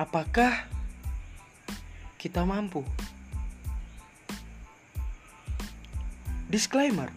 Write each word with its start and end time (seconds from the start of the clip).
Apakah 0.00 0.64
kita 2.16 2.40
mampu? 2.48 2.80
Disclaimer. 6.48 7.12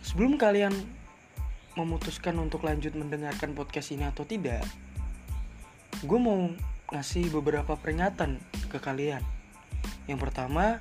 Sebelum 0.00 0.40
kalian 0.40 0.72
memutuskan 1.76 2.40
untuk 2.40 2.64
lanjut 2.64 2.96
mendengarkan 2.96 3.52
podcast 3.52 3.92
ini 3.92 4.08
atau 4.08 4.24
tidak, 4.24 4.64
gue 6.00 6.16
mau 6.16 6.56
ngasih 6.88 7.28
beberapa 7.28 7.76
peringatan 7.76 8.40
ke 8.72 8.80
kalian. 8.80 9.20
Yang 10.08 10.24
pertama, 10.24 10.80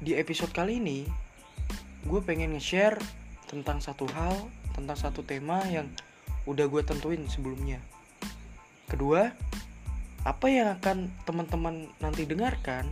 di 0.00 0.16
episode 0.16 0.56
kali 0.56 0.80
ini, 0.80 1.04
gue 2.08 2.20
pengen 2.24 2.56
nge-share 2.56 2.96
tentang 3.44 3.84
satu 3.84 4.08
hal, 4.08 4.48
tentang 4.72 4.96
satu 4.96 5.20
tema 5.20 5.60
yang 5.68 5.92
udah 6.44 6.66
gue 6.68 6.82
tentuin 6.84 7.22
sebelumnya. 7.28 7.80
Kedua, 8.88 9.32
apa 10.24 10.46
yang 10.48 10.76
akan 10.80 11.12
teman-teman 11.28 11.88
nanti 12.00 12.24
dengarkan, 12.24 12.88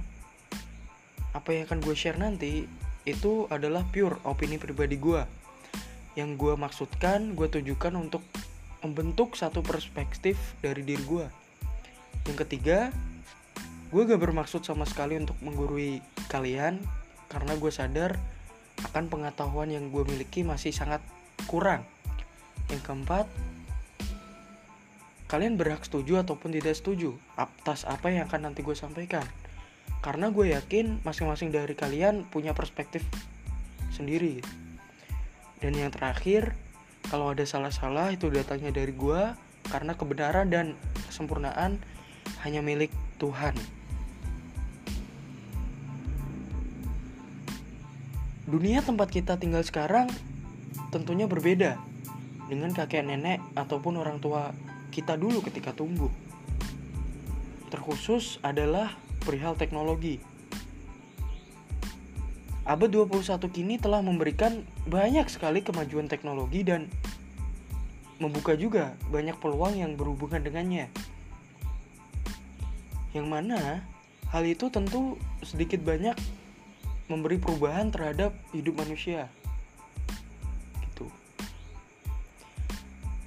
apa 1.33 1.49
yang 1.53 1.65
akan 1.69 1.81
gue 1.81 1.97
share 1.97 2.21
nanti, 2.21 2.69
itu 3.09 3.49
adalah 3.49 3.85
pure 3.89 4.21
opini 4.29 4.61
pribadi 4.61 5.01
gue. 5.01 5.25
Yang 6.13 6.31
gue 6.37 6.55
maksudkan, 6.61 7.33
gue 7.33 7.49
tujukan 7.49 7.97
untuk 7.97 8.21
membentuk 8.85 9.39
satu 9.39 9.65
perspektif 9.65 10.37
dari 10.61 10.85
diri 10.85 11.01
gue. 11.09 11.27
Yang 12.29 12.37
ketiga, 12.47 12.93
gue 13.89 14.03
gak 14.05 14.21
bermaksud 14.21 14.65
sama 14.65 14.85
sekali 14.85 15.17
untuk 15.17 15.37
menggurui 15.41 16.05
kalian 16.29 16.81
karena 17.33 17.57
gue 17.57 17.73
sadar 17.73 18.21
akan 18.93 19.09
pengetahuan 19.09 19.73
yang 19.73 19.89
gue 19.89 20.05
miliki 20.05 20.45
masih 20.45 20.75
sangat 20.75 21.01
kurang. 21.49 21.87
Yang 22.73 22.89
keempat, 22.89 23.29
kalian 25.29 25.61
berhak 25.61 25.85
setuju 25.85 26.25
ataupun 26.25 26.57
tidak 26.57 26.73
setuju 26.73 27.13
atas 27.37 27.85
apa 27.85 28.09
yang 28.09 28.25
akan 28.25 28.49
nanti 28.49 28.65
gue 28.65 28.73
sampaikan. 28.73 29.29
Karena 30.01 30.33
gue 30.33 30.57
yakin 30.57 31.05
masing-masing 31.05 31.53
dari 31.53 31.77
kalian 31.77 32.25
punya 32.33 32.57
perspektif 32.57 33.05
sendiri. 33.93 34.41
Dan 35.61 35.77
yang 35.77 35.93
terakhir, 35.93 36.57
kalau 37.13 37.37
ada 37.37 37.45
salah-salah 37.45 38.17
itu 38.17 38.33
datangnya 38.33 38.73
dari 38.73 38.97
gue 38.97 39.37
karena 39.69 39.93
kebenaran 39.93 40.49
dan 40.49 40.73
kesempurnaan 41.13 41.77
hanya 42.41 42.65
milik 42.65 42.91
Tuhan. 43.21 43.53
Dunia 48.49 48.81
tempat 48.81 49.13
kita 49.13 49.37
tinggal 49.37 49.63
sekarang 49.63 50.09
tentunya 50.91 51.29
berbeda 51.29 51.92
dengan 52.53 52.77
kakek 52.77 53.09
nenek 53.09 53.41
ataupun 53.57 53.97
orang 53.97 54.21
tua 54.21 54.53
kita 54.93 55.17
dulu 55.17 55.41
ketika 55.41 55.73
tumbuh. 55.73 56.13
Terkhusus 57.73 58.37
adalah 58.45 58.93
perihal 59.25 59.57
teknologi 59.57 60.21
abad 62.63 62.87
21 62.87 63.43
kini 63.51 63.75
telah 63.75 63.99
memberikan 63.99 64.63
banyak 64.87 65.27
sekali 65.27 65.67
kemajuan 65.67 66.07
teknologi 66.07 66.63
dan 66.63 66.87
membuka 68.23 68.55
juga 68.55 68.95
banyak 69.11 69.35
peluang 69.43 69.83
yang 69.83 69.99
berhubungan 69.99 70.47
dengannya. 70.47 70.87
Yang 73.11 73.27
mana 73.27 73.83
hal 74.31 74.47
itu 74.47 74.71
tentu 74.71 75.19
sedikit 75.43 75.83
banyak 75.83 76.15
memberi 77.11 77.43
perubahan 77.43 77.91
terhadap 77.91 78.31
hidup 78.55 78.79
manusia. 78.79 79.27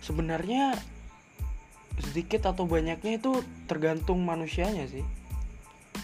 Sebenarnya 0.06 0.78
sedikit 1.98 2.46
atau 2.46 2.70
banyaknya 2.70 3.18
itu 3.18 3.42
tergantung 3.66 4.22
manusianya 4.22 4.86
sih. 4.86 5.02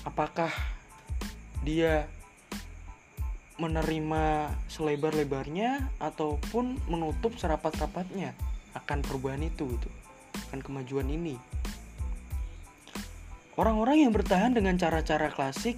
Apakah 0.02 0.50
dia 1.62 2.10
menerima 3.62 4.50
selebar-lebarnya 4.74 5.94
ataupun 6.02 6.82
menutup 6.90 7.38
serapat-rapatnya 7.38 8.34
akan 8.74 9.06
perubahan 9.06 9.46
itu 9.46 9.70
gitu, 9.78 9.90
akan 10.50 10.66
kemajuan 10.66 11.06
ini. 11.06 11.38
Orang-orang 13.54 14.10
yang 14.10 14.16
bertahan 14.16 14.58
dengan 14.58 14.82
cara-cara 14.82 15.30
klasik 15.30 15.78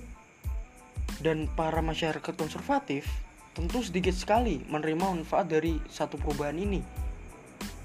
dan 1.20 1.52
para 1.60 1.84
masyarakat 1.84 2.32
konservatif 2.40 3.04
tentu 3.52 3.84
sedikit 3.84 4.16
sekali 4.16 4.64
menerima 4.72 5.20
manfaat 5.20 5.52
dari 5.52 5.76
satu 5.92 6.16
perubahan 6.16 6.56
ini. 6.56 6.80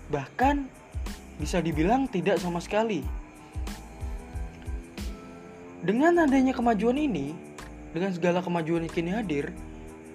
Bahkan 0.09 0.67
bisa 1.39 1.63
dibilang 1.63 2.11
tidak 2.11 2.41
sama 2.43 2.59
sekali. 2.59 3.05
Dengan 5.85 6.27
adanya 6.27 6.51
kemajuan 6.51 6.99
ini, 6.99 7.33
dengan 7.95 8.11
segala 8.11 8.43
kemajuan 8.43 8.85
yang 8.85 8.93
kini 8.93 9.11
hadir, 9.15 9.55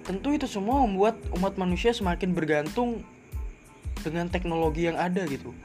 tentu 0.04 0.36
itu 0.36 0.44
semua 0.44 0.84
membuat 0.84 1.16
umat 1.40 1.56
manusia 1.56 1.96
semakin 1.96 2.36
bergantung 2.36 3.00
dengan 4.04 4.28
teknologi 4.28 4.84
yang 4.84 5.00
ada 5.00 5.24
gitu 5.24 5.56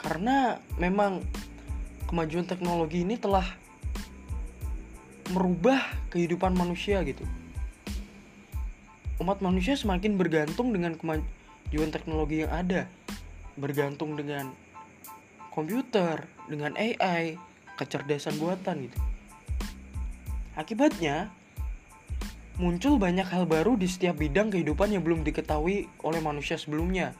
karena 0.00 0.60
memang 0.76 1.24
kemajuan 2.08 2.44
teknologi 2.44 3.04
ini 3.04 3.16
telah 3.16 3.44
merubah 5.32 5.80
kehidupan 6.12 6.52
manusia 6.52 7.00
gitu 7.08 7.24
umat 9.20 9.40
manusia 9.40 9.76
semakin 9.76 10.16
bergantung 10.20 10.72
dengan 10.72 10.96
kemajuan 10.96 11.24
teknologi 11.70 12.42
yang 12.42 12.50
ada 12.50 12.90
bergantung 13.54 14.18
dengan 14.18 14.50
komputer 15.54 16.26
dengan 16.50 16.74
AI 16.74 17.38
kecerdasan 17.78 18.38
buatan 18.38 18.90
gitu. 18.90 18.98
Akibatnya 20.58 21.30
muncul 22.60 23.00
banyak 23.00 23.24
hal 23.24 23.48
baru 23.48 23.78
di 23.78 23.88
setiap 23.88 24.20
bidang 24.20 24.52
kehidupan 24.52 24.92
yang 24.92 25.00
belum 25.00 25.24
diketahui 25.24 25.88
oleh 26.04 26.20
manusia 26.20 26.60
sebelumnya 26.60 27.16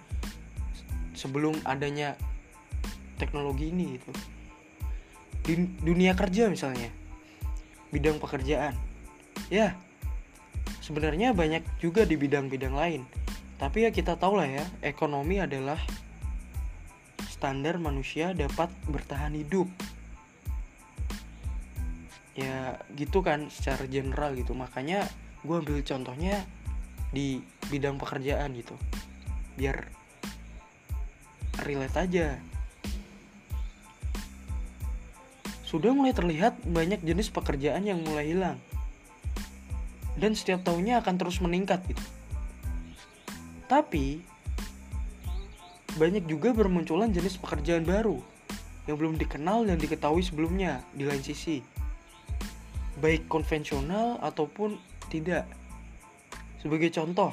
sebelum 1.17 1.57
adanya 1.65 2.17
teknologi 3.17 3.73
ini 3.73 3.97
itu 3.97 4.13
di 5.41 5.55
dunia 5.81 6.13
kerja 6.13 6.53
misalnya 6.53 6.93
bidang 7.89 8.21
pekerjaan. 8.21 8.77
Ya 9.49 9.75
sebenarnya 10.85 11.33
banyak 11.33 11.63
juga 11.81 12.05
di 12.05 12.19
bidang-bidang 12.19 12.75
lain 12.77 13.03
tapi 13.61 13.85
ya 13.85 13.93
kita 13.93 14.17
tahu 14.17 14.41
lah 14.41 14.49
ya 14.49 14.65
ekonomi 14.81 15.37
adalah 15.37 15.77
standar 17.29 17.77
manusia 17.77 18.33
dapat 18.33 18.73
bertahan 18.89 19.37
hidup. 19.37 19.69
Ya 22.33 22.81
gitu 22.97 23.21
kan 23.21 23.53
secara 23.53 23.85
general 23.85 24.33
gitu. 24.33 24.57
Makanya 24.57 25.05
gue 25.45 25.57
ambil 25.61 25.85
contohnya 25.85 26.41
di 27.13 27.45
bidang 27.69 28.01
pekerjaan 28.01 28.57
gitu. 28.57 28.73
Biar 29.61 29.93
relate 31.61 31.97
aja. 32.01 32.41
Sudah 35.69 35.93
mulai 35.93 36.17
terlihat 36.17 36.65
banyak 36.65 37.05
jenis 37.05 37.29
pekerjaan 37.29 37.85
yang 37.85 38.01
mulai 38.09 38.33
hilang. 38.33 38.57
Dan 40.17 40.33
setiap 40.33 40.65
tahunnya 40.65 41.05
akan 41.05 41.15
terus 41.21 41.45
meningkat 41.45 41.85
gitu 41.85 42.20
tapi 43.71 44.19
banyak 45.95 46.27
juga 46.27 46.51
bermunculan 46.51 47.15
jenis 47.15 47.39
pekerjaan 47.39 47.87
baru 47.87 48.19
yang 48.91 48.99
belum 48.99 49.15
dikenal 49.15 49.63
dan 49.71 49.79
diketahui 49.79 50.27
sebelumnya 50.27 50.83
di 50.91 51.07
lain 51.07 51.23
sisi 51.23 51.63
baik 52.99 53.31
konvensional 53.31 54.19
ataupun 54.19 54.77
tidak. 55.09 55.47
Sebagai 56.61 56.93
contoh, 56.93 57.33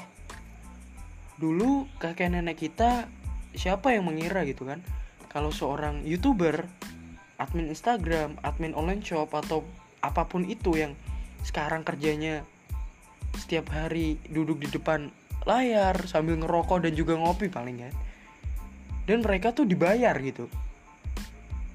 dulu 1.41 1.89
kakek 1.99 2.31
nenek 2.31 2.61
kita 2.61 3.09
siapa 3.57 3.91
yang 3.91 4.07
mengira 4.07 4.45
gitu 4.45 4.63
kan 4.69 4.79
kalau 5.27 5.51
seorang 5.51 6.05
youtuber, 6.07 6.65
admin 7.41 7.67
Instagram, 7.73 8.39
admin 8.45 8.77
online 8.77 9.03
shop 9.03 9.33
atau 9.35 9.65
apa 9.99 10.23
pun 10.29 10.47
itu 10.47 10.77
yang 10.77 10.95
sekarang 11.43 11.83
kerjanya 11.83 12.45
setiap 13.35 13.69
hari 13.73 14.17
duduk 14.31 14.63
di 14.63 14.71
depan 14.71 15.11
layar 15.47 15.95
sambil 16.11 16.35
ngerokok 16.35 16.83
dan 16.83 16.93
juga 16.93 17.15
ngopi 17.15 17.47
paling 17.47 17.87
ya. 17.87 17.91
Dan 19.07 19.23
mereka 19.23 19.55
tuh 19.55 19.63
dibayar 19.63 20.11
gitu. 20.19 20.51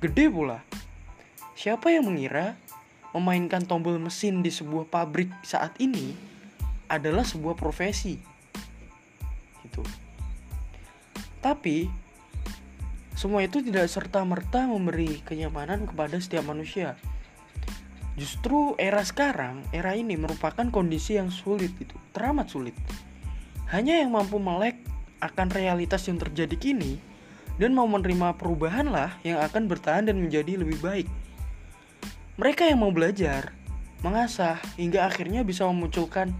Gede 0.04 0.28
pula. 0.28 0.60
Siapa 1.56 1.88
yang 1.88 2.12
mengira 2.12 2.60
memainkan 3.16 3.64
tombol 3.64 3.96
mesin 3.96 4.44
di 4.44 4.52
sebuah 4.52 4.88
pabrik 4.92 5.32
saat 5.40 5.72
ini 5.80 6.12
adalah 6.92 7.24
sebuah 7.24 7.56
profesi. 7.56 8.20
Gitu. 9.64 9.80
Tapi 11.40 11.88
semua 13.16 13.44
itu 13.44 13.64
tidak 13.64 13.88
serta-merta 13.88 14.68
memberi 14.68 15.24
kenyamanan 15.24 15.88
kepada 15.88 16.20
setiap 16.20 16.48
manusia. 16.48 17.00
Justru 18.12 18.76
era 18.76 19.00
sekarang, 19.00 19.64
era 19.72 19.96
ini 19.96 20.20
merupakan 20.20 20.68
kondisi 20.68 21.16
yang 21.16 21.32
sulit 21.32 21.72
itu, 21.80 21.96
teramat 22.12 22.52
sulit. 22.52 22.76
Hanya 23.72 24.04
yang 24.04 24.12
mampu 24.12 24.36
melek 24.36 24.76
akan 25.24 25.48
realitas 25.48 26.04
yang 26.04 26.20
terjadi 26.20 26.60
kini 26.60 27.00
dan 27.56 27.72
mau 27.72 27.88
menerima 27.88 28.36
perubahan 28.36 28.92
lah 28.92 29.16
yang 29.24 29.40
akan 29.40 29.64
bertahan 29.64 30.04
dan 30.04 30.20
menjadi 30.20 30.60
lebih 30.60 30.76
baik. 30.84 31.08
Mereka 32.36 32.68
yang 32.68 32.84
mau 32.84 32.92
belajar, 32.92 33.56
mengasah, 34.04 34.60
hingga 34.76 35.08
akhirnya 35.08 35.40
bisa 35.40 35.64
memunculkan 35.64 36.36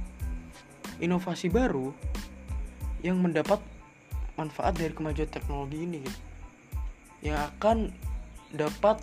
inovasi 1.01 1.49
baru 1.49 1.97
yang 3.01 3.17
mendapat 3.17 3.65
manfaat 4.37 4.77
dari 4.77 4.93
kemajuan 4.93 5.33
teknologi 5.33 5.89
ini 5.89 6.05
gitu. 6.05 6.21
Yang 7.33 7.39
akan 7.49 7.77
dapat 8.53 9.01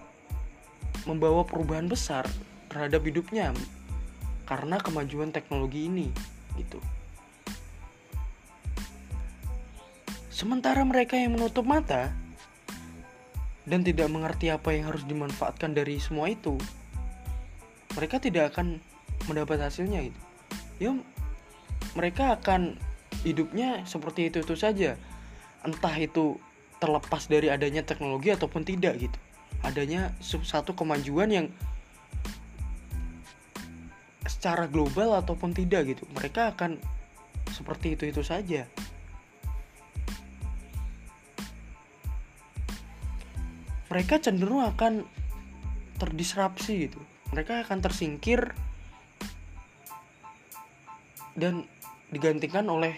membawa 1.09 1.41
perubahan 1.49 1.89
besar 1.89 2.29
terhadap 2.69 3.01
hidupnya 3.01 3.57
karena 4.45 4.77
kemajuan 4.77 5.33
teknologi 5.33 5.89
ini 5.89 6.13
gitu. 6.53 6.77
Sementara 10.39 10.87
mereka 10.87 11.19
yang 11.19 11.35
menutup 11.35 11.67
mata 11.67 12.15
dan 13.67 13.83
tidak 13.83 14.07
mengerti 14.07 14.47
apa 14.47 14.71
yang 14.71 14.87
harus 14.87 15.03
dimanfaatkan 15.03 15.75
dari 15.75 15.99
semua 15.99 16.31
itu, 16.31 16.55
mereka 17.99 18.23
tidak 18.23 18.55
akan 18.55 18.79
mendapat 19.27 19.59
hasilnya 19.59 19.99
gitu. 20.07 20.19
Ya 20.79 20.95
mereka 21.91 22.39
akan 22.39 22.79
hidupnya 23.27 23.83
seperti 23.83 24.31
itu 24.31 24.39
itu 24.39 24.55
saja. 24.55 24.95
Entah 25.67 25.91
itu 25.99 26.39
terlepas 26.79 27.27
dari 27.27 27.51
adanya 27.51 27.83
teknologi 27.83 28.31
ataupun 28.31 28.63
tidak 28.63 28.95
gitu. 28.95 29.19
Adanya 29.59 30.15
satu 30.23 30.71
kemajuan 30.71 31.35
yang 31.35 31.47
secara 34.23 34.71
global 34.71 35.19
ataupun 35.19 35.51
tidak 35.51 35.99
gitu. 35.99 36.07
Mereka 36.15 36.55
akan 36.55 36.79
seperti 37.51 37.99
itu 37.99 38.07
itu 38.07 38.23
saja. 38.23 38.63
Mereka 43.89 44.21
cenderung 44.21 44.63
akan 44.63 45.03
terdisrupsi 45.99 46.89
gitu 46.89 47.01
mereka 47.33 47.61
akan 47.65 47.81
tersingkir 47.83 48.53
dan 51.37 51.65
digantikan 52.09 52.65
oleh 52.69 52.95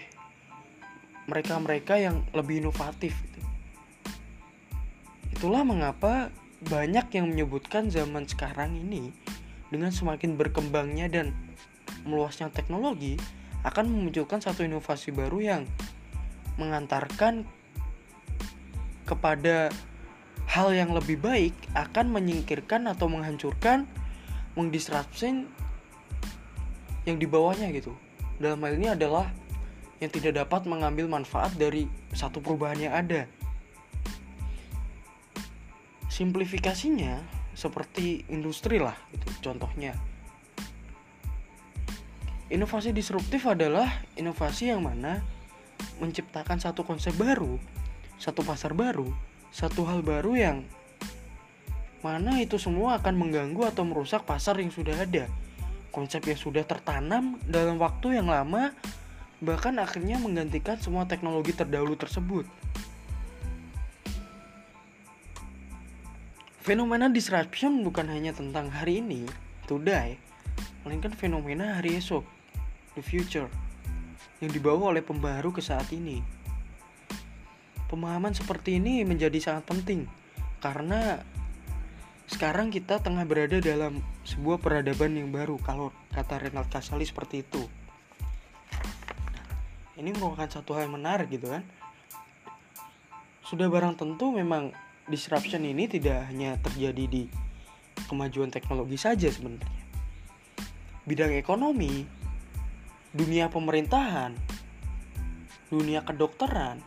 mereka-mereka 1.27 1.99
yang 1.99 2.23
lebih 2.35 2.63
inovatif 2.63 3.15
gitu. 3.15 3.39
itulah 5.31 5.63
mengapa 5.63 6.31
banyak 6.61 7.07
yang 7.17 7.25
menyebutkan 7.31 7.89
zaman 7.89 8.29
sekarang 8.29 8.77
ini 8.77 9.09
dengan 9.73 9.89
semakin 9.89 10.37
berkembangnya 10.37 11.09
dan 11.09 11.33
meluasnya 12.05 12.51
teknologi 12.53 13.17
akan 13.61 13.89
memunculkan 13.89 14.41
satu 14.41 14.65
inovasi 14.65 15.13
baru 15.13 15.39
yang 15.41 15.61
mengantarkan 16.57 17.45
kepada 19.05 19.73
hal 20.51 20.75
yang 20.75 20.91
lebih 20.91 21.15
baik 21.15 21.55
akan 21.71 22.11
menyingkirkan 22.11 22.83
atau 22.91 23.07
menghancurkan, 23.07 23.87
mendisrupsi 24.59 25.47
yang 27.07 27.15
di 27.15 27.23
bawahnya 27.23 27.71
gitu. 27.71 27.95
Dalam 28.35 28.59
hal 28.59 28.75
ini 28.75 28.91
adalah 28.91 29.31
yang 30.03 30.11
tidak 30.11 30.43
dapat 30.43 30.67
mengambil 30.67 31.07
manfaat 31.07 31.55
dari 31.55 31.87
satu 32.11 32.43
perubahan 32.43 32.83
yang 32.83 32.91
ada. 32.91 33.31
Simplifikasinya 36.11 37.23
seperti 37.55 38.27
industri 38.27 38.75
lah 38.75 38.99
itu 39.15 39.31
contohnya. 39.39 39.95
Inovasi 42.51 42.91
disruptif 42.91 43.47
adalah 43.47 43.87
inovasi 44.19 44.67
yang 44.67 44.83
mana 44.83 45.23
menciptakan 46.03 46.59
satu 46.59 46.83
konsep 46.83 47.15
baru, 47.15 47.55
satu 48.19 48.43
pasar 48.43 48.75
baru 48.75 49.30
satu 49.51 49.83
hal 49.83 49.99
baru 49.99 50.33
yang 50.39 50.57
mana 52.01 52.41
itu 52.41 52.57
semua 52.57 52.97
akan 52.97 53.13
mengganggu 53.13 53.61
atau 53.69 53.85
merusak 53.85 54.25
pasar 54.25 54.57
yang 54.57 54.73
sudah 54.73 54.95
ada. 54.95 55.29
Konsep 55.91 56.23
yang 56.25 56.39
sudah 56.39 56.63
tertanam 56.65 57.37
dalam 57.45 57.77
waktu 57.77 58.17
yang 58.17 58.31
lama 58.31 58.73
bahkan 59.41 59.75
akhirnya 59.77 60.17
menggantikan 60.17 60.79
semua 60.79 61.05
teknologi 61.05 61.53
terdahulu 61.53 61.93
tersebut. 61.99 62.45
Fenomena 66.61 67.09
disruption 67.09 67.81
bukan 67.81 68.05
hanya 68.05 68.37
tentang 68.37 68.69
hari 68.69 69.01
ini, 69.01 69.25
today, 69.65 70.21
melainkan 70.85 71.09
fenomena 71.09 71.81
hari 71.81 71.97
esok, 71.97 72.21
the 72.93 73.01
future, 73.01 73.49
yang 74.45 74.53
dibawa 74.53 74.93
oleh 74.93 75.01
pembaru 75.01 75.49
ke 75.49 75.57
saat 75.57 75.89
ini. 75.89 76.21
Pemahaman 77.91 78.31
seperti 78.31 78.79
ini 78.79 79.03
menjadi 79.03 79.35
sangat 79.43 79.67
penting 79.67 80.07
karena 80.63 81.19
sekarang 82.31 82.71
kita 82.71 83.03
tengah 83.03 83.27
berada 83.27 83.59
dalam 83.59 83.99
sebuah 84.23 84.63
peradaban 84.63 85.19
yang 85.19 85.35
baru 85.35 85.59
kalau 85.59 85.91
kata 86.15 86.47
Renald 86.47 86.71
Kasali 86.71 87.03
seperti 87.03 87.43
itu. 87.43 87.67
Ini 89.99 90.15
merupakan 90.15 90.47
satu 90.47 90.71
hal 90.71 90.87
yang 90.87 90.95
menarik 90.95 91.27
gitu 91.27 91.51
kan. 91.51 91.67
Sudah 93.43 93.67
barang 93.67 93.99
tentu 93.99 94.31
memang 94.31 94.71
disruption 95.11 95.67
ini 95.67 95.91
tidak 95.91 96.31
hanya 96.31 96.55
terjadi 96.63 97.03
di 97.03 97.27
kemajuan 98.07 98.47
teknologi 98.47 98.95
saja 98.95 99.27
sebenarnya. 99.27 99.83
Bidang 101.03 101.35
ekonomi, 101.35 102.07
dunia 103.11 103.51
pemerintahan, 103.51 104.31
dunia 105.67 106.07
kedokteran, 106.07 106.79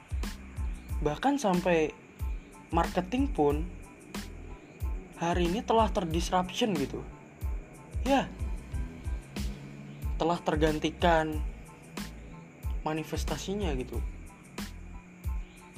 bahkan 1.05 1.37
sampai 1.37 1.93
marketing 2.73 3.29
pun 3.29 3.69
hari 5.21 5.47
ini 5.53 5.61
telah 5.61 5.93
terdisruption 5.93 6.73
gitu. 6.81 7.05
Ya 8.09 8.27
telah 10.17 10.41
tergantikan 10.41 11.39
manifestasinya 12.87 13.77
gitu. 13.77 14.01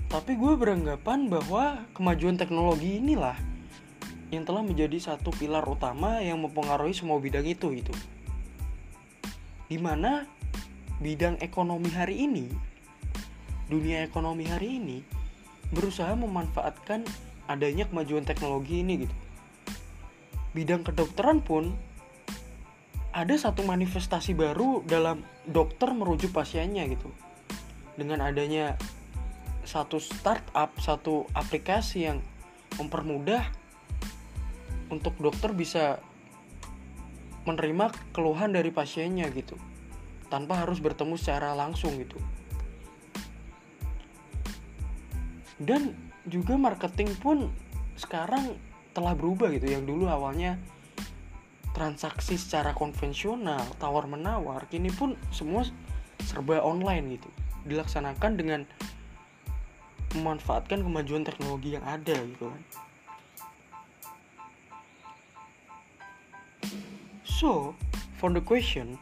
Tapi 0.06 0.38
gue 0.38 0.54
beranggapan 0.54 1.26
bahwa 1.26 1.82
kemajuan 1.90 2.38
teknologi 2.38 3.02
inilah 3.02 3.34
yang 4.30 4.46
telah 4.46 4.62
menjadi 4.62 4.98
satu 4.98 5.30
pilar 5.34 5.62
utama 5.66 6.22
yang 6.22 6.42
mempengaruhi 6.42 6.94
semua 6.94 7.18
bidang 7.22 7.46
itu 7.46 7.70
itu 7.74 7.94
di 9.66 9.78
mana 9.78 10.26
bidang 10.98 11.38
ekonomi 11.42 11.90
hari 11.90 12.26
ini 12.26 12.46
dunia 13.66 14.06
ekonomi 14.06 14.46
hari 14.46 14.78
ini 14.78 14.98
berusaha 15.74 16.14
memanfaatkan 16.14 17.02
adanya 17.46 17.86
kemajuan 17.86 18.26
teknologi 18.26 18.82
ini 18.82 19.06
gitu. 19.06 19.16
Bidang 20.54 20.82
kedokteran 20.86 21.42
pun 21.42 21.74
ada 23.16 23.32
satu 23.32 23.64
manifestasi 23.64 24.36
baru 24.36 24.84
dalam 24.84 25.24
dokter 25.48 25.88
merujuk 25.96 26.36
pasiennya 26.36 26.84
gitu. 26.90 27.08
Dengan 27.96 28.20
adanya 28.20 28.76
satu 29.64 29.96
startup, 29.96 30.76
satu 30.78 31.24
aplikasi 31.32 32.06
yang 32.06 32.20
mempermudah 32.76 33.48
untuk 34.92 35.16
dokter 35.18 35.50
bisa 35.56 35.98
menerima 37.46 37.94
keluhan 38.12 38.52
dari 38.52 38.74
pasiennya 38.74 39.30
gitu 39.32 39.56
tanpa 40.26 40.66
harus 40.66 40.82
bertemu 40.82 41.14
secara 41.14 41.54
langsung 41.54 41.94
gitu. 41.96 42.18
Dan 45.56 45.96
juga 46.28 46.58
marketing 46.58 47.14
pun 47.20 47.48
sekarang 47.96 48.56
telah 48.92 49.16
berubah 49.16 49.52
gitu. 49.56 49.68
Yang 49.68 49.84
dulu 49.88 50.04
awalnya 50.08 50.60
transaksi 51.76 52.40
secara 52.40 52.72
konvensional 52.72 53.60
tawar 53.76 54.08
menawar 54.08 54.64
kini 54.72 54.88
pun 54.88 55.16
semua 55.32 55.68
serba 56.24 56.64
online 56.64 57.20
gitu. 57.20 57.28
Dilaksanakan 57.68 58.32
dengan 58.40 58.60
memanfaatkan 60.16 60.80
kemajuan 60.80 61.28
teknologi 61.28 61.76
yang 61.76 61.84
ada 61.84 62.16
gitu 62.16 62.48
kan. 62.48 62.62
So 67.24 67.76
for 68.16 68.32
the 68.32 68.40
question 68.40 68.96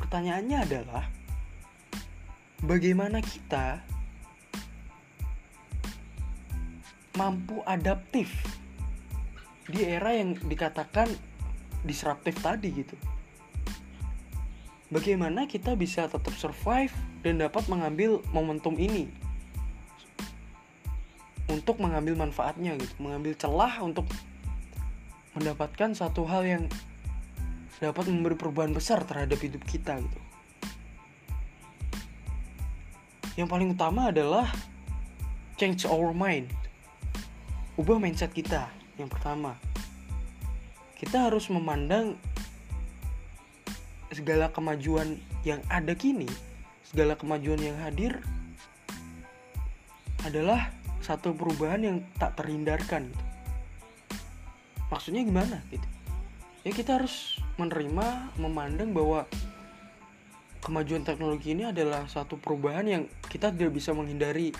pertanyaannya 0.00 0.58
adalah 0.64 1.04
bagaimana 2.64 3.20
kita 3.20 3.84
mampu 7.14 7.62
adaptif 7.62 8.30
di 9.70 9.86
era 9.86 10.12
yang 10.12 10.34
dikatakan 10.34 11.08
disruptif 11.86 12.36
tadi 12.42 12.68
gitu. 12.74 12.96
Bagaimana 14.92 15.48
kita 15.48 15.74
bisa 15.74 16.06
tetap 16.06 16.34
survive 16.36 16.92
dan 17.24 17.40
dapat 17.40 17.66
mengambil 17.66 18.20
momentum 18.30 18.76
ini 18.76 19.08
untuk 21.48 21.80
mengambil 21.80 22.18
manfaatnya 22.18 22.76
gitu, 22.76 22.94
mengambil 23.00 23.32
celah 23.36 23.80
untuk 23.80 24.06
mendapatkan 25.34 25.96
satu 25.96 26.24
hal 26.28 26.42
yang 26.46 26.64
dapat 27.82 28.06
memberi 28.06 28.38
perubahan 28.38 28.70
besar 28.70 29.02
terhadap 29.02 29.38
hidup 29.40 29.62
kita 29.66 29.98
gitu. 29.98 30.20
Yang 33.34 33.48
paling 33.50 33.68
utama 33.74 34.14
adalah 34.14 34.46
change 35.58 35.86
our 35.90 36.14
mind 36.14 36.50
ubah 37.74 37.98
mindset 37.98 38.30
kita. 38.30 38.70
Yang 38.94 39.18
pertama 39.18 39.58
kita 40.94 41.26
harus 41.28 41.50
memandang 41.50 42.16
segala 44.14 44.48
kemajuan 44.54 45.18
yang 45.42 45.58
ada 45.66 45.92
kini 45.92 46.30
segala 46.86 47.18
kemajuan 47.18 47.58
yang 47.58 47.74
hadir 47.82 48.22
adalah 50.22 50.70
satu 51.02 51.34
perubahan 51.34 51.82
yang 51.82 51.96
tak 52.16 52.38
terhindarkan 52.38 53.10
gitu. 53.10 53.24
maksudnya 54.88 55.20
gimana 55.26 55.60
gitu? 55.68 55.84
Ya 56.64 56.72
kita 56.72 56.96
harus 56.96 57.42
menerima 57.60 58.32
memandang 58.40 58.96
bahwa 58.96 59.28
kemajuan 60.64 61.04
teknologi 61.04 61.52
ini 61.52 61.68
adalah 61.68 62.08
satu 62.08 62.40
perubahan 62.40 62.86
yang 62.88 63.02
kita 63.28 63.52
tidak 63.52 63.76
bisa 63.76 63.92
menghindari 63.92 64.54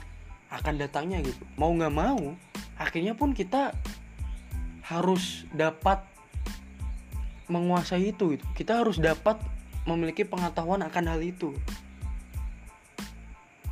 akan 0.53 0.77
datangnya 0.77 1.25
gitu. 1.25 1.41
Mau 1.57 1.73
nggak 1.73 1.95
mau 1.95 2.37
akhirnya 2.85 3.17
pun 3.17 3.33
kita 3.33 3.73
harus 4.85 5.49
dapat 5.57 6.05
menguasai 7.49 8.13
itu 8.13 8.37
gitu. 8.37 8.45
kita 8.53 8.85
harus 8.85 9.01
dapat 9.01 9.41
memiliki 9.89 10.29
pengetahuan 10.29 10.85
akan 10.85 11.05
hal 11.09 11.21
itu 11.25 11.57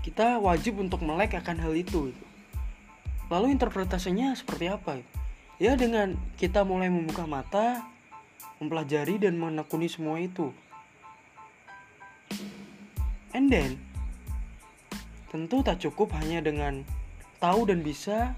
kita 0.00 0.40
wajib 0.40 0.81
untuk 0.81 1.04
melek 1.04 1.37
akan 1.37 1.61
hal 1.61 1.73
itu 1.76 2.12
gitu. 2.12 2.25
lalu 3.28 3.52
interpretasinya 3.52 4.33
seperti 4.33 4.73
apa 4.73 5.04
gitu? 5.04 5.12
ya 5.61 5.76
dengan 5.76 6.16
kita 6.40 6.64
mulai 6.64 6.88
membuka 6.88 7.28
mata 7.28 7.85
mempelajari 8.57 9.21
dan 9.21 9.37
menekuni 9.37 9.92
semua 9.92 10.16
itu 10.16 10.49
and 13.37 13.52
then 13.52 13.76
tentu 15.28 15.61
tak 15.64 15.81
cukup 15.81 16.12
hanya 16.16 16.45
dengan 16.45 16.85
tahu 17.40 17.69
dan 17.69 17.81
bisa 17.81 18.37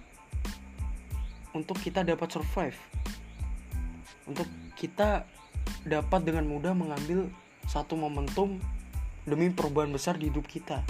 untuk 1.55 1.79
kita 1.81 2.03
dapat 2.03 2.29
survive 2.29 2.77
untuk 4.25 4.49
kita 4.77 5.25
dapat 5.85 6.21
dengan 6.25 6.49
mudah 6.49 6.73
mengambil 6.73 7.29
satu 7.69 7.97
momentum 7.97 8.61
demi 9.25 9.49
perubahan 9.49 9.93
besar 9.93 10.21
di 10.21 10.29
hidup 10.29 10.45
kita. 10.45 10.85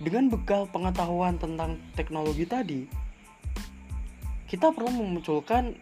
Dengan 0.00 0.32
bekal 0.32 0.64
pengetahuan 0.70 1.36
tentang 1.36 1.76
teknologi 1.92 2.46
tadi, 2.46 2.88
kita 4.48 4.72
perlu 4.72 4.90
memunculkan 4.90 5.76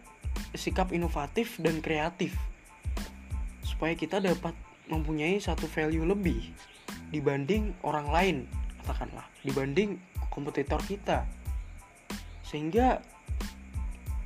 sikap 0.57 0.91
inovatif 0.91 1.57
dan 1.61 1.79
kreatif 1.79 2.35
supaya 3.63 3.93
kita 3.95 4.19
dapat 4.19 4.51
mempunyai 4.89 5.37
satu 5.39 5.69
value 5.69 6.03
lebih 6.03 6.51
dibanding 7.13 7.71
orang 7.85 8.07
lain, 8.09 8.37
katakanlah, 8.81 9.25
dibanding 9.45 10.01
kompetitor 10.33 10.81
kita. 10.83 11.23
Sehingga 12.49 12.97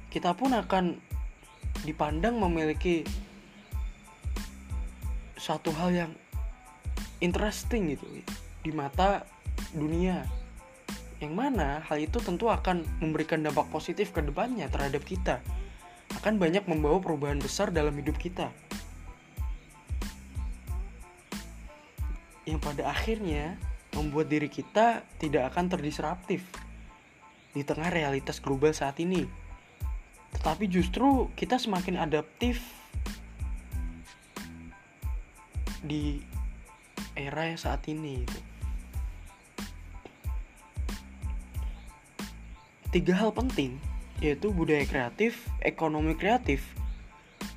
kita 0.08 0.32
pun 0.32 0.56
akan 0.56 0.96
dipandang 1.84 2.40
memiliki 2.40 3.04
satu 5.36 5.76
hal 5.76 5.92
yang 5.92 6.12
interesting 7.20 7.92
gitu 7.92 8.08
di 8.64 8.72
mata 8.72 9.28
dunia. 9.76 10.24
Yang 11.20 11.34
mana 11.36 11.84
hal 11.84 12.00
itu 12.00 12.24
tentu 12.24 12.48
akan 12.48 12.88
memberikan 13.04 13.44
dampak 13.44 13.68
positif 13.68 14.16
ke 14.16 14.24
depannya 14.24 14.72
terhadap 14.72 15.04
kita. 15.04 15.44
Akan 16.16 16.40
banyak 16.40 16.64
membawa 16.64 17.04
perubahan 17.04 17.44
besar 17.44 17.76
dalam 17.76 17.92
hidup 18.00 18.16
kita. 18.16 18.48
Yang 22.48 22.60
pada 22.64 22.88
akhirnya 22.88 23.60
membuat 23.96 24.32
diri 24.32 24.48
kita 24.48 25.04
tidak 25.20 25.52
akan 25.52 25.72
terdisruptif 25.72 26.63
di 27.54 27.62
tengah 27.62 27.94
realitas 27.94 28.42
global 28.42 28.74
saat 28.74 28.98
ini 29.00 29.44
tetapi 30.34 30.66
justru 30.68 31.30
kita 31.38 31.62
semakin 31.62 32.02
adaptif 32.02 32.60
di 35.86 36.20
era 37.14 37.46
yang 37.46 37.60
saat 37.60 37.86
ini 37.86 38.26
itu. 38.26 38.40
Tiga 42.90 43.14
hal 43.18 43.34
penting 43.34 43.78
yaitu 44.24 44.56
budaya 44.56 44.88
kreatif, 44.88 45.52
ekonomi 45.60 46.16
kreatif, 46.16 46.64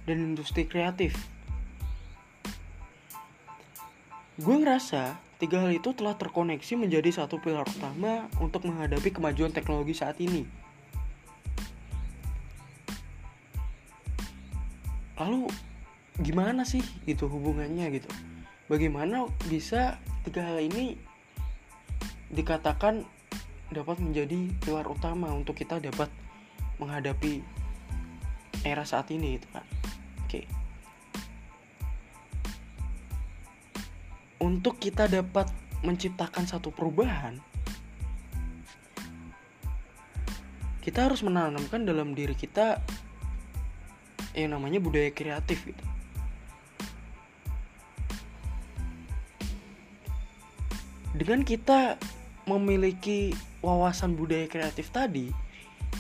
dan 0.03 0.35
industri 0.35 0.67
kreatif. 0.67 1.15
Gue 4.41 4.57
ngerasa 4.59 5.15
tiga 5.37 5.65
hal 5.65 5.73
itu 5.77 5.93
telah 5.93 6.17
terkoneksi 6.17 6.81
menjadi 6.81 7.13
satu 7.13 7.37
pilar 7.41 7.69
utama 7.69 8.29
untuk 8.41 8.65
menghadapi 8.65 9.13
kemajuan 9.13 9.53
teknologi 9.53 9.93
saat 9.93 10.17
ini. 10.19 10.49
Lalu 15.17 15.49
gimana 16.21 16.65
sih 16.65 16.85
gitu 17.05 17.29
hubungannya 17.29 17.89
gitu? 18.01 18.09
Bagaimana 18.67 19.29
bisa 19.49 20.01
tiga 20.25 20.43
hal 20.45 20.59
ini 20.61 20.97
dikatakan 22.33 23.07
dapat 23.71 23.99
menjadi 23.99 24.51
pilar 24.63 24.87
utama 24.87 25.31
untuk 25.35 25.59
kita 25.59 25.79
dapat 25.83 26.11
menghadapi 26.79 27.43
era 28.67 28.83
saat 28.83 29.11
ini 29.15 29.39
gitu 29.39 29.49
kan 29.55 29.65
oke 30.27 30.41
untuk 34.47 34.79
kita 34.79 35.11
dapat 35.11 35.51
menciptakan 35.83 36.47
satu 36.47 36.71
perubahan 36.71 37.43
kita 40.87 41.11
harus 41.11 41.27
menanamkan 41.27 41.83
dalam 41.83 42.15
diri 42.15 42.39
kita 42.39 42.79
yang 44.39 44.55
namanya 44.55 44.79
budaya 44.79 45.11
kreatif 45.11 45.67
gitu. 45.67 45.83
Dengan 51.11 51.43
kita 51.43 51.99
memiliki 52.47 53.35
wawasan 53.67 54.15
budaya 54.15 54.47
kreatif 54.47 54.95
tadi 54.95 55.35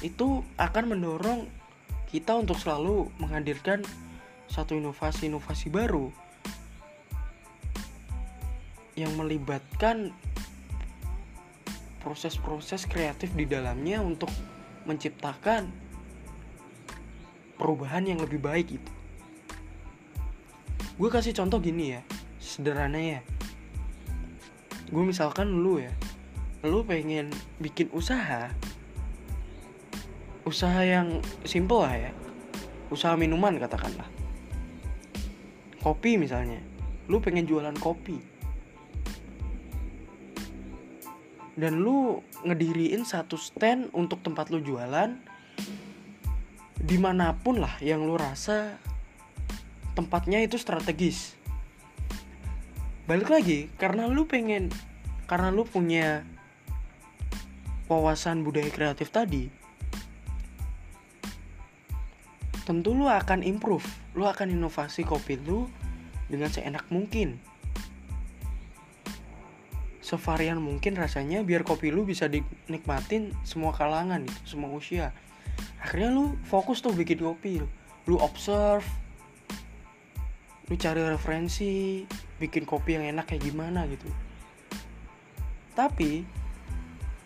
itu 0.06 0.46
akan 0.54 0.94
mendorong 0.94 1.50
kita 2.06 2.38
untuk 2.38 2.54
selalu 2.54 3.10
menghadirkan 3.18 3.82
satu 4.46 4.78
inovasi-inovasi 4.78 5.66
baru 5.66 6.14
yang 8.96 9.12
melibatkan 9.14 10.10
proses-proses 12.00 12.88
kreatif 12.88 13.30
di 13.36 13.44
dalamnya 13.44 14.00
untuk 14.00 14.32
menciptakan 14.88 15.68
perubahan 17.60 18.08
yang 18.08 18.18
lebih 18.18 18.40
baik 18.40 18.80
itu. 18.80 18.92
Gue 20.96 21.12
kasih 21.12 21.36
contoh 21.36 21.60
gini 21.60 21.92
ya, 21.92 22.00
sederhana 22.40 22.96
ya. 22.96 23.20
Gue 24.88 25.04
misalkan 25.04 25.50
lu 25.60 25.82
ya 25.82 25.92
lu 26.66 26.82
pengen 26.82 27.30
bikin 27.62 27.86
usaha 27.94 28.50
usaha 30.42 30.80
yang 30.82 31.22
simple 31.46 31.86
lah 31.86 31.94
ya 31.94 32.12
usaha 32.90 33.14
minuman 33.14 33.54
katakanlah. 33.58 34.06
Kopi 35.82 36.18
misalnya 36.18 36.58
lu 37.06 37.22
pengen 37.22 37.46
jualan 37.46 37.74
kopi 37.78 38.18
dan 41.56 41.80
lu 41.80 42.20
ngediriin 42.44 43.02
satu 43.08 43.40
stand 43.40 43.88
untuk 43.96 44.20
tempat 44.20 44.52
lu 44.52 44.60
jualan 44.60 45.16
di 46.76 46.96
mana 47.00 47.32
pun 47.34 47.58
lah 47.58 47.80
yang 47.80 48.04
lu 48.04 48.14
rasa 48.20 48.76
tempatnya 49.96 50.44
itu 50.44 50.60
strategis. 50.60 51.34
Balik 53.08 53.32
lagi 53.32 53.72
karena 53.80 54.04
lu 54.06 54.28
pengen 54.28 54.68
karena 55.24 55.48
lu 55.48 55.64
punya 55.64 56.22
wawasan 57.88 58.42
budaya 58.42 58.68
kreatif 58.70 59.10
tadi 59.14 59.46
tentu 62.66 62.98
lu 62.98 63.06
akan 63.06 63.46
improve 63.46 63.86
lu 64.18 64.26
akan 64.26 64.50
inovasi 64.50 65.06
kopi 65.06 65.38
lu 65.38 65.70
dengan 66.26 66.50
seenak 66.50 66.90
mungkin 66.90 67.38
sevarian 70.06 70.62
mungkin 70.62 70.94
rasanya 70.94 71.42
biar 71.42 71.66
kopi 71.66 71.90
lu 71.90 72.06
bisa 72.06 72.30
dinikmatin 72.30 73.34
semua 73.42 73.74
kalangan 73.74 74.22
gitu, 74.22 74.54
semua 74.54 74.70
usia. 74.70 75.10
Akhirnya 75.82 76.14
lu 76.14 76.38
fokus 76.46 76.78
tuh 76.78 76.94
bikin 76.94 77.18
kopi 77.18 77.58
lu 77.58 77.66
lu 78.06 78.22
observe 78.22 78.86
lu 80.70 80.78
cari 80.78 81.02
referensi 81.02 82.06
bikin 82.38 82.62
kopi 82.62 82.94
yang 82.94 83.18
enak 83.18 83.34
kayak 83.34 83.50
gimana 83.50 83.82
gitu. 83.90 84.06
Tapi 85.74 86.22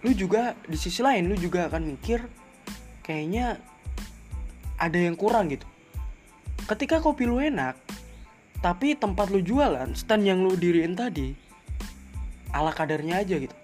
lu 0.01 0.17
juga 0.17 0.57
di 0.65 0.81
sisi 0.81 1.05
lain 1.05 1.29
lu 1.29 1.37
juga 1.37 1.69
akan 1.69 1.85
mikir 1.85 2.25
kayaknya 3.05 3.61
ada 4.81 4.97
yang 4.97 5.21
kurang 5.21 5.53
gitu. 5.53 5.69
Ketika 6.65 7.05
kopi 7.05 7.29
lu 7.29 7.45
enak 7.45 7.77
tapi 8.65 8.97
tempat 8.97 9.29
lu 9.29 9.45
jualan 9.45 9.93
stand 9.93 10.25
yang 10.25 10.41
lu 10.41 10.57
diriin 10.57 10.97
tadi 10.97 11.50
ala 12.51 12.75
kadarnya 12.75 13.23
aja 13.23 13.37
gitu. 13.39 13.57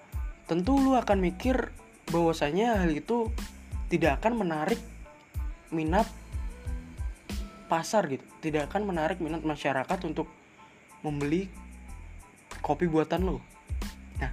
Tentu 0.47 0.79
lu 0.79 0.95
akan 0.95 1.19
mikir 1.19 1.75
bahwasanya 2.11 2.87
hal 2.87 2.91
itu 2.95 3.31
tidak 3.91 4.23
akan 4.23 4.47
menarik 4.47 4.79
minat 5.75 6.07
pasar 7.67 8.07
gitu. 8.07 8.23
Tidak 8.43 8.71
akan 8.71 8.87
menarik 8.87 9.19
minat 9.19 9.43
masyarakat 9.43 9.99
untuk 10.07 10.31
membeli 11.07 11.47
kopi 12.67 12.91
buatan 12.91 13.23
lo 13.23 13.39
nah 14.19 14.33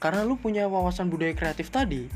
karena 0.00 0.24
lu 0.24 0.40
punya 0.40 0.64
wawasan 0.64 1.12
budaya 1.12 1.36
kreatif 1.36 1.68
tadi 1.68 2.08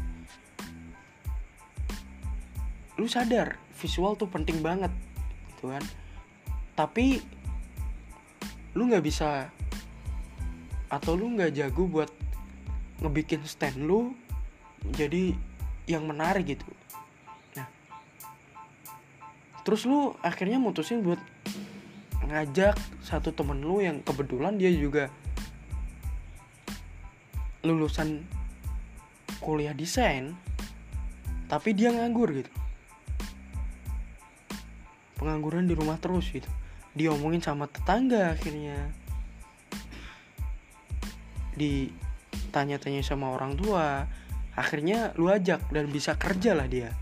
lu 2.97 3.05
sadar 3.05 3.61
visual 3.77 4.15
tuh 4.15 4.31
penting 4.31 4.63
banget 4.63 4.93
gitu 5.53 5.75
kan. 5.75 5.83
Tapi 6.79 7.19
lu 8.79 8.87
nggak 8.87 9.03
bisa 9.03 9.51
atau 10.93 11.17
lu 11.17 11.33
nggak 11.33 11.57
jago 11.57 11.89
buat 11.89 12.13
ngebikin 13.01 13.41
stand 13.49 13.81
lu 13.81 14.13
jadi 14.93 15.33
yang 15.89 16.05
menarik 16.05 16.53
gitu. 16.53 16.69
Nah 17.57 17.67
terus 19.65 19.89
lu 19.89 20.13
akhirnya 20.21 20.61
mutusin 20.61 21.01
buat 21.01 21.19
ngajak 22.29 22.77
satu 23.01 23.33
temen 23.33 23.65
lu 23.65 23.81
yang 23.81 24.05
kebetulan 24.05 24.61
dia 24.61 24.69
juga 24.69 25.09
lulusan 27.65 28.21
kuliah 29.41 29.73
desain 29.73 30.37
tapi 31.49 31.73
dia 31.73 31.89
nganggur 31.89 32.37
gitu. 32.37 32.53
Pengangguran 35.17 35.65
di 35.65 35.73
rumah 35.73 35.97
terus 35.97 36.29
gitu. 36.29 36.49
Diomongin 36.93 37.41
sama 37.41 37.65
tetangga 37.65 38.37
akhirnya 38.37 39.02
ditanya-tanya 41.57 43.05
sama 43.05 43.33
orang 43.33 43.57
tua 43.57 44.07
akhirnya 44.53 45.17
lu 45.17 45.33
ajak 45.33 45.65
dan 45.73 45.89
bisa 45.89 46.17
kerja 46.17 46.53
lah 46.53 46.69
dia. 46.69 46.93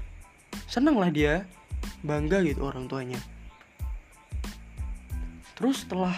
Seneng 0.71 0.99
lah 0.99 1.11
dia 1.11 1.47
bangga 2.07 2.43
gitu 2.47 2.67
orang 2.67 2.87
tuanya. 2.87 3.19
Terus 5.59 5.85
setelah 5.85 6.15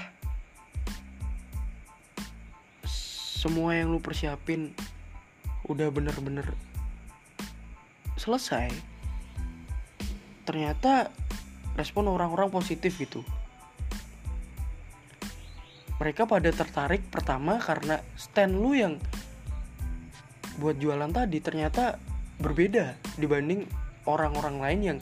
semua 3.43 3.75
yang 3.75 3.91
lu 3.91 3.99
persiapin 3.99 4.71
udah 5.67 5.91
bener-bener 5.91 6.47
selesai 8.15 8.71
ternyata 10.47 11.11
respon 11.75 12.07
orang-orang 12.07 12.55
positif 12.55 12.95
gitu 13.03 13.27
mereka 16.03 16.27
pada 16.27 16.51
tertarik 16.51 17.07
pertama 17.07 17.63
karena 17.63 18.03
stand 18.19 18.59
lu 18.59 18.75
yang 18.75 18.99
buat 20.59 20.75
jualan 20.83 21.15
tadi 21.15 21.39
ternyata 21.39 21.95
berbeda 22.43 22.99
dibanding 23.23 23.71
orang-orang 24.11 24.59
lain 24.59 24.81
yang 24.83 24.99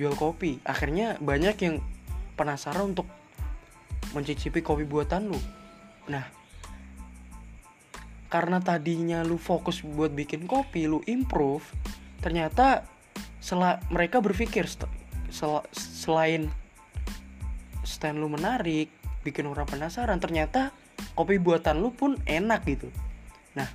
jual 0.00 0.16
kopi. 0.16 0.56
Akhirnya 0.64 1.20
banyak 1.20 1.56
yang 1.60 1.84
penasaran 2.32 2.96
untuk 2.96 3.04
mencicipi 4.16 4.64
kopi 4.64 4.88
buatan 4.88 5.28
lu. 5.28 5.40
Nah 6.08 6.24
karena 8.32 8.56
tadinya 8.64 9.20
lu 9.20 9.36
fokus 9.36 9.84
buat 9.84 10.16
bikin 10.16 10.48
kopi 10.48 10.88
lu 10.88 11.04
improve 11.04 11.64
ternyata 12.24 12.88
sel 13.40 13.60
mereka 13.92 14.20
berpikir 14.24 14.64
sel 15.28 15.64
selain 15.76 16.48
stand 17.84 18.20
lu 18.20 18.28
menarik 18.28 18.92
bikin 19.28 19.44
orang 19.44 19.68
penasaran 19.68 20.16
ternyata 20.16 20.72
kopi 21.12 21.36
buatan 21.36 21.84
lu 21.84 21.92
pun 21.92 22.16
enak 22.24 22.64
gitu. 22.64 22.88
Nah 23.52 23.68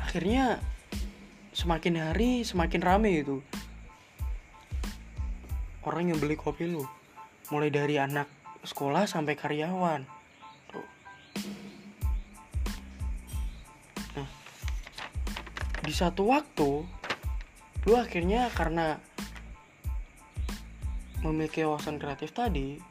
akhirnya 0.00 0.56
semakin 1.52 2.00
hari 2.00 2.40
semakin 2.40 2.80
rame 2.80 3.20
itu 3.20 3.44
orang 5.84 6.08
yang 6.08 6.16
beli 6.16 6.40
kopi 6.40 6.64
lu 6.64 6.88
mulai 7.52 7.68
dari 7.68 8.00
anak 8.00 8.24
sekolah 8.64 9.04
sampai 9.04 9.36
karyawan. 9.36 10.00
Nah 14.16 14.28
di 15.84 15.92
satu 15.92 16.24
waktu 16.32 16.88
lu 17.84 17.92
akhirnya 17.96 18.48
karena 18.56 18.96
memiliki 21.20 21.60
wawasan 21.68 22.00
kreatif 22.00 22.32
tadi 22.32 22.89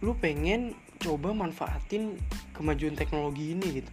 lu 0.00 0.16
pengen 0.16 0.72
coba 1.00 1.32
manfaatin 1.32 2.16
kemajuan 2.56 2.96
teknologi 2.96 3.56
ini 3.56 3.84
gitu. 3.84 3.92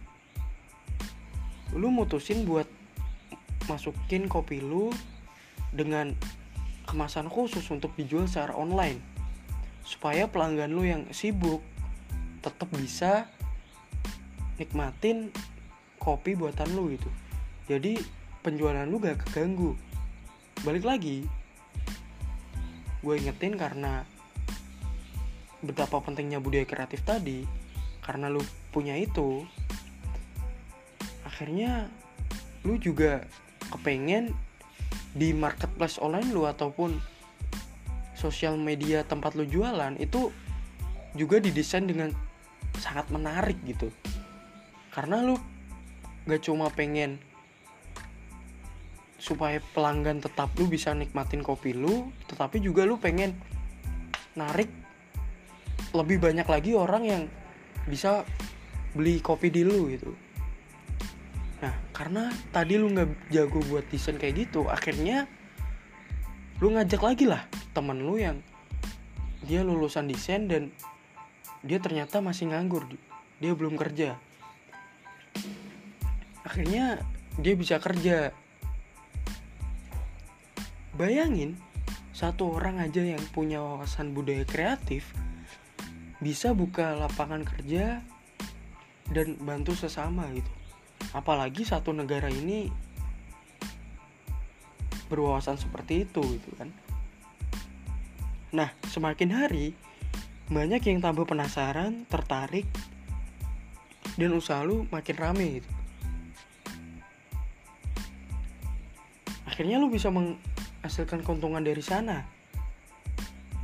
Lu 1.76 1.92
mutusin 1.92 2.48
buat 2.48 2.68
masukin 3.68 4.28
kopi 4.28 4.64
lu 4.64 4.88
dengan 5.72 6.16
kemasan 6.88 7.28
khusus 7.28 7.64
untuk 7.68 7.92
dijual 7.96 8.24
secara 8.24 8.56
online. 8.56 9.00
Supaya 9.84 10.28
pelanggan 10.28 10.72
lu 10.72 10.84
yang 10.84 11.08
sibuk 11.12 11.60
tetap 12.40 12.68
bisa 12.72 13.28
nikmatin 14.56 15.28
kopi 16.00 16.32
buatan 16.32 16.72
lu 16.72 16.92
gitu. 16.96 17.08
Jadi 17.68 18.00
penjualan 18.40 18.88
lu 18.88 18.96
gak 18.96 19.28
keganggu. 19.28 19.76
Balik 20.64 20.88
lagi 20.88 21.28
gue 22.98 23.14
ingetin 23.14 23.54
karena 23.54 24.02
betapa 25.62 25.98
pentingnya 25.98 26.38
budaya 26.38 26.64
kreatif 26.64 27.02
tadi 27.02 27.42
karena 28.04 28.30
lu 28.30 28.40
punya 28.70 28.94
itu 28.94 29.42
akhirnya 31.26 31.90
lu 32.62 32.78
juga 32.78 33.26
kepengen 33.74 34.32
di 35.12 35.34
marketplace 35.34 35.98
online 35.98 36.30
lu 36.30 36.46
ataupun 36.46 36.98
sosial 38.18 38.58
media 38.58 39.06
tempat 39.06 39.38
lu 39.38 39.46
jualan 39.46 39.94
itu 40.02 40.34
juga 41.14 41.38
didesain 41.38 41.86
dengan 41.86 42.10
sangat 42.78 43.10
menarik 43.10 43.58
gitu. 43.66 43.90
Karena 44.90 45.22
lu 45.22 45.38
gak 46.26 46.42
cuma 46.42 46.70
pengen 46.74 47.22
supaya 49.18 49.58
pelanggan 49.74 50.22
tetap 50.22 50.54
lu 50.54 50.70
bisa 50.70 50.94
nikmatin 50.94 51.42
kopi 51.42 51.74
lu 51.74 52.14
tetapi 52.30 52.62
juga 52.62 52.86
lu 52.86 53.02
pengen 53.02 53.34
narik 54.38 54.70
lebih 55.98 56.22
banyak 56.22 56.46
lagi 56.46 56.72
orang 56.78 57.02
yang 57.02 57.22
bisa 57.90 58.22
beli 58.94 59.18
kopi 59.18 59.50
di 59.50 59.66
lu 59.66 59.90
gitu. 59.90 60.14
Nah 61.58 61.74
karena 61.90 62.30
tadi 62.54 62.78
lu 62.78 62.94
nggak 62.94 63.34
jago 63.34 63.58
buat 63.66 63.84
desain 63.90 64.14
kayak 64.14 64.48
gitu 64.48 64.70
akhirnya 64.70 65.26
lu 66.62 66.74
ngajak 66.74 67.02
lagi 67.02 67.26
lah 67.26 67.42
temen 67.74 68.02
lu 68.02 68.18
yang 68.18 68.38
dia 69.46 69.62
lulusan 69.62 70.10
desain 70.10 70.50
dan 70.50 70.70
dia 71.62 71.78
ternyata 71.82 72.22
masih 72.22 72.50
nganggur 72.50 72.86
dia 73.38 73.52
belum 73.54 73.78
kerja. 73.78 74.18
Akhirnya 76.42 77.02
dia 77.38 77.54
bisa 77.54 77.78
kerja. 77.78 78.34
Bayangin, 80.98 81.54
satu 82.10 82.58
orang 82.58 82.82
aja 82.82 82.98
yang 82.98 83.22
punya 83.30 83.62
wawasan 83.62 84.10
budaya 84.10 84.42
kreatif 84.42 85.14
bisa 86.18 86.50
buka 86.50 86.98
lapangan 86.98 87.46
kerja 87.46 88.02
dan 89.08 89.38
bantu 89.40 89.72
sesama 89.78 90.26
gitu. 90.34 90.50
Apalagi 91.14 91.62
satu 91.62 91.94
negara 91.94 92.26
ini 92.28 92.68
berwawasan 95.08 95.56
seperti 95.56 96.04
itu 96.04 96.20
gitu 96.20 96.50
kan. 96.58 96.68
Nah, 98.52 98.72
semakin 98.88 99.30
hari 99.32 99.72
banyak 100.48 100.80
yang 100.88 101.04
tambah 101.04 101.28
penasaran, 101.28 102.08
tertarik 102.08 102.64
dan 104.16 104.32
usaha 104.32 104.64
lu 104.64 104.88
makin 104.88 105.16
rame 105.16 105.46
gitu. 105.60 105.70
Akhirnya 109.44 109.76
lu 109.76 109.92
bisa 109.92 110.08
meng 110.08 110.40
hasilkan 110.80 111.20
keuntungan 111.22 111.60
dari 111.60 111.82
sana. 111.84 112.37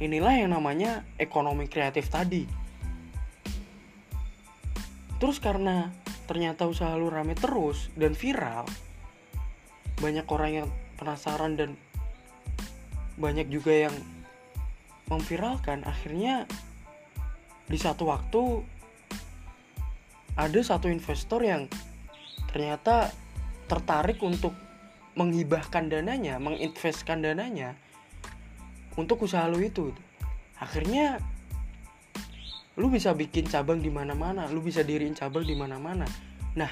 Inilah 0.03 0.35
yang 0.35 0.51
namanya 0.51 1.07
ekonomi 1.23 1.71
kreatif 1.71 2.11
tadi. 2.11 2.43
Terus 5.23 5.39
karena 5.39 5.95
ternyata 6.27 6.67
usaha 6.67 6.91
lu 6.99 7.07
rame 7.13 7.39
terus 7.39 7.95
dan 7.95 8.19
viral, 8.19 8.67
banyak 10.03 10.27
orang 10.27 10.51
yang 10.51 10.69
penasaran 10.99 11.55
dan 11.55 11.71
banyak 13.15 13.47
juga 13.47 13.87
yang 13.87 13.95
memviralkan, 15.07 15.87
akhirnya 15.87 16.51
di 17.71 17.79
satu 17.79 18.11
waktu 18.11 18.43
ada 20.35 20.61
satu 20.61 20.91
investor 20.91 21.47
yang 21.47 21.71
ternyata 22.51 23.15
tertarik 23.71 24.19
untuk 24.27 24.51
menghibahkan 25.15 25.87
dananya, 25.87 26.43
menginvestkan 26.43 27.23
dananya 27.23 27.79
untuk 28.95 29.25
usaha 29.27 29.47
lo 29.47 29.59
itu. 29.59 29.91
Akhirnya 30.59 31.19
lu 32.75 32.91
bisa 32.91 33.15
bikin 33.15 33.47
cabang 33.47 33.79
di 33.79 33.87
mana-mana 33.87 34.51
lu 34.51 34.59
bisa 34.59 34.83
diriin 34.83 35.15
cabang 35.15 35.47
di 35.47 35.55
mana-mana. 35.55 36.07
Nah 36.59 36.71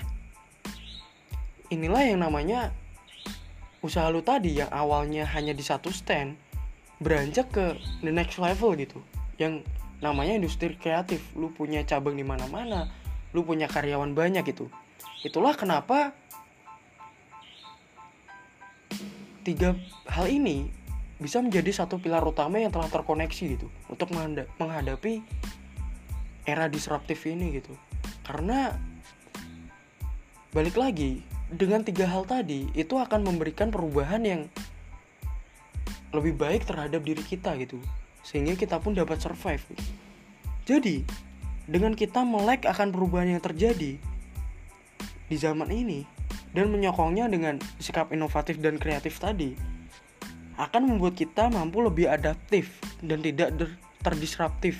inilah 1.70 2.02
yang 2.02 2.20
namanya 2.22 2.74
usaha 3.82 4.10
lu 4.10 4.22
tadi 4.22 4.58
yang 4.58 4.70
awalnya 4.70 5.26
hanya 5.30 5.54
di 5.54 5.62
satu 5.62 5.94
stand 5.94 6.34
beranjak 6.98 7.50
ke 7.50 7.78
the 8.02 8.10
next 8.10 8.38
level 8.42 8.74
gitu. 8.74 8.98
Yang 9.38 9.66
namanya 10.02 10.38
industri 10.38 10.74
kreatif. 10.74 11.22
Lu 11.38 11.54
punya 11.54 11.86
cabang 11.86 12.18
di 12.18 12.26
mana-mana 12.26 12.90
lu 13.32 13.42
punya 13.42 13.66
karyawan 13.66 14.12
banyak 14.12 14.44
gitu. 14.44 14.68
Itulah 15.24 15.56
kenapa 15.56 16.12
tiga 19.42 19.74
hal 20.06 20.30
ini 20.30 20.70
bisa 21.22 21.38
menjadi 21.38 21.70
satu 21.70 22.02
pilar 22.02 22.26
utama 22.26 22.58
yang 22.58 22.74
telah 22.74 22.90
terkoneksi 22.90 23.56
gitu 23.56 23.70
untuk 23.86 24.10
menghadapi 24.58 25.22
era 26.42 26.66
disruptif 26.66 27.22
ini 27.30 27.62
gitu 27.62 27.72
karena 28.26 28.74
balik 30.50 30.74
lagi 30.74 31.22
dengan 31.48 31.86
tiga 31.86 32.10
hal 32.10 32.26
tadi 32.26 32.66
itu 32.74 32.98
akan 32.98 33.22
memberikan 33.22 33.70
perubahan 33.70 34.22
yang 34.26 34.42
lebih 36.12 36.36
baik 36.36 36.66
terhadap 36.68 37.00
diri 37.06 37.22
kita 37.22 37.54
gitu 37.56 37.78
sehingga 38.20 38.58
kita 38.58 38.78
pun 38.82 38.92
dapat 38.92 39.22
survive 39.22 39.62
gitu. 39.72 39.84
jadi 40.66 40.96
dengan 41.70 41.94
kita 41.94 42.26
melek 42.26 42.66
akan 42.66 42.90
perubahan 42.90 43.38
yang 43.38 43.42
terjadi 43.42 43.96
di 45.30 45.36
zaman 45.38 45.70
ini 45.72 46.04
dan 46.52 46.68
menyokongnya 46.68 47.32
dengan 47.32 47.56
sikap 47.80 48.12
inovatif 48.12 48.60
dan 48.60 48.76
kreatif 48.76 49.16
tadi 49.16 49.56
akan 50.62 50.94
membuat 50.94 51.18
kita 51.18 51.50
mampu 51.50 51.82
lebih 51.82 52.06
adaptif 52.06 52.78
dan 53.02 53.18
tidak 53.18 53.54
terdisruptif 54.02 54.78